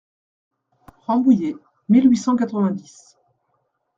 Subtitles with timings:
[1.05, 1.55] Rambouillet,
[1.87, 3.17] mille huit cent quatre-vingt-dix.